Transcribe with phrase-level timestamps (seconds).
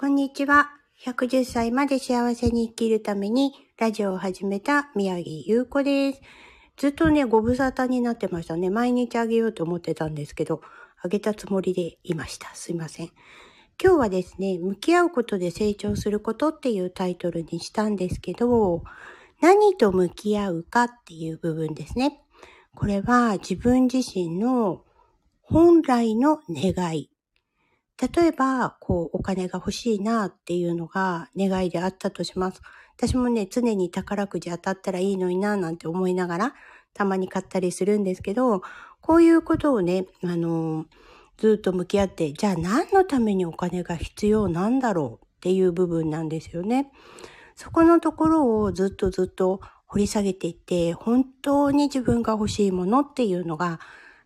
[0.00, 0.70] こんにちは。
[1.04, 6.22] 110歳まで幸せに生きるためにラジオを始めた宮城優子です。
[6.78, 8.70] ずっとね、ご無沙汰になってましたね。
[8.70, 10.62] 毎日あげようと思ってたんですけど、
[11.02, 12.48] あげたつもりでいました。
[12.54, 13.10] すいません。
[13.78, 18.82] 今日はですね、向き合うことで成長することっていうタイトルにしたんですけど、
[19.42, 22.22] 何と向き合うかっていう部分ですね。
[22.74, 24.82] これは自分自身の
[25.42, 27.09] 本来の願い
[28.00, 32.62] 例えば、こう、お金が欲しいなっていうのが願いであったとします。
[32.96, 36.54] 私もね、常に宝くじ当たったらいいのにななんて思いながら、
[36.94, 38.62] たまに買ったりするんですけど、
[39.02, 40.86] こういうことをね、あの、
[41.36, 46.90] ずっと向き合って、じゃあ何のためにお金が必要なんだろうっていう部分なんですよね。
[47.54, 53.80] そこのところをずっとずっと掘り下げていって、本当に自分が欲しいものっていうのが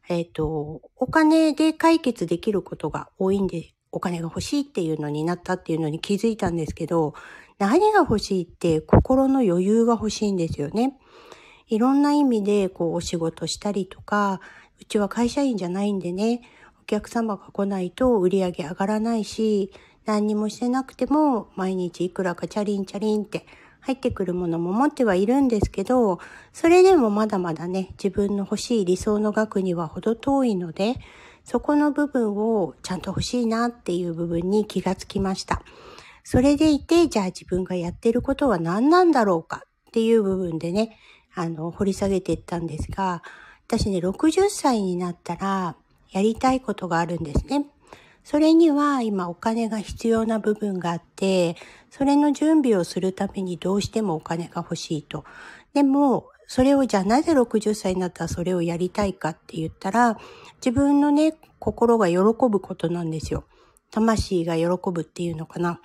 [0.08, 7.14] えっ、ー、と、お金で解決できることが多いんで、お金が欲しいっていうのになったっていうのに気づいたんですけど、
[7.58, 10.98] 何が欲しいって心の余裕が欲しいんですよね。
[11.68, 14.40] いろんな意味でこうお仕事したりとか、
[14.80, 16.42] うちは会社員じゃないんでね、
[16.82, 19.72] お客様が来ないと売り上げ上がらないし、
[20.04, 23.46] 何にもしてなくても毎日いくらかチャリンチャリンって
[23.84, 26.18] 入ってくるものも持ってはいるんですけど、
[26.54, 30.94] それでもまだまだね、自分の欲しい理想の額には程遠いので、
[31.44, 35.62] そこの部分をちゃんと欲しいなっていう部分に気がつきました。
[36.22, 39.64] それでいて、じゃあ自分がやってることは何なんだろうか？
[39.88, 40.96] っていう部分でね、
[41.34, 43.22] あの、掘り下げていったんですが、
[43.66, 45.76] 私ね、60歳になったら
[46.10, 47.66] やりたいことがあるんですね。
[48.24, 51.56] それには今お金が必要な部分があって、
[51.90, 55.24] それの準備をするためにどうしてもお金が欲しいと。
[55.74, 60.18] でも、それをじゃあなぜ60歳になったらそれをやりたいかって言ったら、
[60.56, 63.44] 自分のね、心が喜ぶことなんですよ。
[63.90, 65.80] 魂が喜ぶっていうのかな。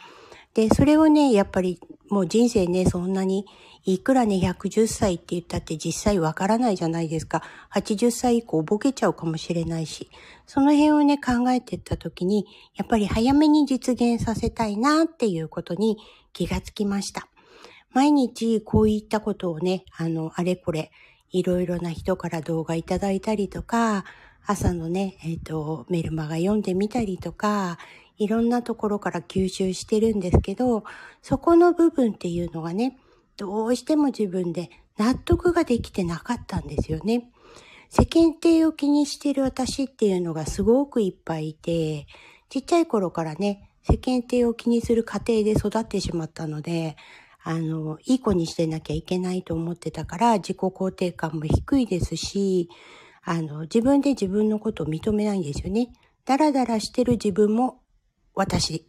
[0.53, 3.45] で、それをね、やっぱりもう人生ね、そんなに、
[3.86, 7.44] いくらね、110歳って言ったって実際わからないじゃないですか。
[7.74, 10.09] 80歳以降ボケちゃうかもしれないし。
[10.46, 15.97] その辺をね、考えてった時に、やっぱり早めに実現させたいなっていうことに
[16.34, 17.28] 気がつきました。
[17.91, 20.91] 毎日こういったことをね、あの、あれこれ、
[21.31, 24.03] いろいろな人から動画いただいたりとか、
[24.45, 27.78] 朝のね、えっ、ー、と、メルマガ読んでみたりとか、
[28.19, 30.84] いろんなところから吸収してるんですけど、
[31.22, 32.97] そこの部分っていうのがね、
[33.38, 37.31] どうしても自分で納得ができてなかったんですよね。
[37.90, 42.06] 世間体を気にしてる私っていうのがすごくいっぱいいて、
[42.50, 46.97] ちっちゃい頃からね、世間体を気にする家庭で育ってしまったので、
[47.41, 52.69] あの、いい子にしてなきゃいけないと思ってたから、自己肯定感も低いですし、
[53.24, 55.94] あの、自分で自分のことを認めないんですよね。
[56.25, 57.80] だらだらしてる自分も
[58.39, 58.85] 私。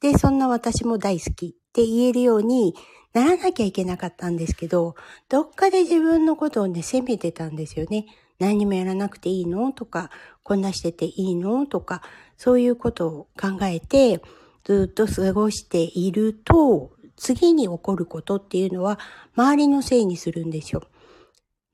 [0.00, 2.74] で、そんな私も大好きって言えるように
[3.12, 4.94] ならなきゃいけなかったんですけど、
[5.28, 8.06] どっかで自分のことをね、責めてたんですよね。
[8.38, 10.10] 何もやらなくていいのとか、
[10.44, 12.02] こんなしてていいのとか、
[12.36, 14.22] そういうことを考えて、
[14.64, 19.00] ずっと過ごしていると、次に起こることっていうのは、
[19.34, 20.82] 周りのせいにするんですよ。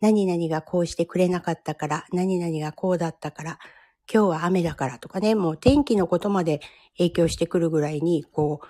[0.01, 3.59] 何々がこうしてくれなかったから、何々がこうだったから、
[4.13, 6.61] 今日は雨だからとかね、もう天気のことまで
[6.97, 8.61] 影響してくるぐらいに、こ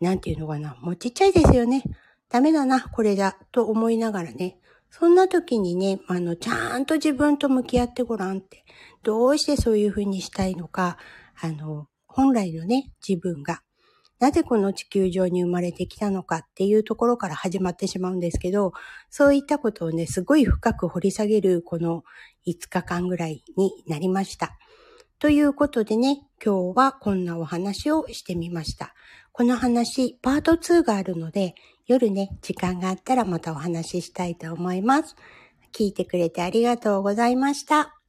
[0.00, 1.84] う、なんていうのかな、もうちっちゃいですよね。
[2.28, 4.58] ダメだな、これだ、と思いながらね。
[4.90, 8.64] そんな時にね、あの、ちゃんと自分と向き合ってごらんって。
[9.02, 10.98] どうしてそういうふうにしたいのか、
[11.40, 13.62] あの、本来のね、自分が、
[14.18, 18.72] なぜこの地球上に生まれてきたのかっていうところから始まってしまうんですけど、
[19.10, 22.04] そういったことをね、すごい深く掘り下げるこの
[22.46, 24.58] 5日間ぐらいになりました。
[25.22, 28.92] ということでね、今日はこんなお話をしてみました。
[29.30, 31.54] この話、パート2があるので、
[31.86, 35.14] 夜ね、時間があったらまたお話ししたいと思います。
[35.72, 38.01] 聞いてくれてありがとうございました。